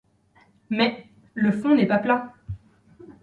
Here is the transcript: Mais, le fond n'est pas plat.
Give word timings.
Mais, 0.71 1.05
le 1.35 1.51
fond 1.51 1.75
n'est 1.75 1.85
pas 1.85 1.99
plat. 1.99 2.33